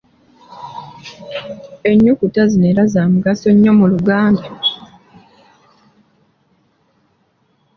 Ennyukuta 1.89 2.41
zino 2.51 2.65
era 2.71 2.83
za 2.93 3.03
mugaso 3.13 3.47
nnyo 3.53 3.71
mu 3.79 3.85
Luganda. 3.91 4.49